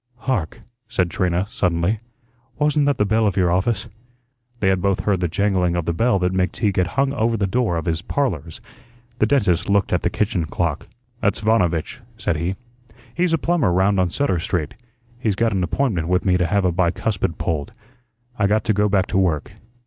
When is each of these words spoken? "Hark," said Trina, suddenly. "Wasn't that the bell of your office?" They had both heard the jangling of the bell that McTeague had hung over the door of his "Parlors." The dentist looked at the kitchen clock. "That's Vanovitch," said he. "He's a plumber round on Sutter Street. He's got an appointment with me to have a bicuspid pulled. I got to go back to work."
"Hark," 0.21 0.61
said 0.87 1.11
Trina, 1.11 1.45
suddenly. 1.47 1.99
"Wasn't 2.57 2.87
that 2.87 2.97
the 2.97 3.05
bell 3.05 3.27
of 3.27 3.37
your 3.37 3.51
office?" 3.51 3.87
They 4.59 4.69
had 4.69 4.81
both 4.81 5.01
heard 5.01 5.19
the 5.19 5.27
jangling 5.27 5.75
of 5.75 5.85
the 5.85 5.93
bell 5.93 6.17
that 6.17 6.33
McTeague 6.33 6.77
had 6.77 6.87
hung 6.97 7.13
over 7.13 7.37
the 7.37 7.45
door 7.45 7.77
of 7.77 7.85
his 7.85 8.01
"Parlors." 8.01 8.61
The 9.19 9.27
dentist 9.27 9.69
looked 9.69 9.93
at 9.93 10.01
the 10.01 10.09
kitchen 10.09 10.45
clock. 10.45 10.87
"That's 11.21 11.39
Vanovitch," 11.41 11.99
said 12.17 12.37
he. 12.37 12.55
"He's 13.13 13.31
a 13.31 13.37
plumber 13.37 13.71
round 13.71 13.99
on 13.99 14.09
Sutter 14.09 14.39
Street. 14.39 14.73
He's 15.19 15.35
got 15.35 15.53
an 15.53 15.63
appointment 15.63 16.07
with 16.07 16.25
me 16.25 16.35
to 16.35 16.47
have 16.47 16.65
a 16.65 16.71
bicuspid 16.71 17.37
pulled. 17.37 17.71
I 18.39 18.47
got 18.47 18.63
to 18.63 18.73
go 18.73 18.89
back 18.89 19.05
to 19.05 19.19
work." 19.19 19.51